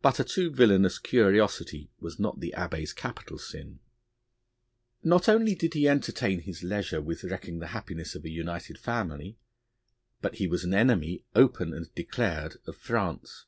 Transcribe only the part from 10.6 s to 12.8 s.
an enemy open and declared of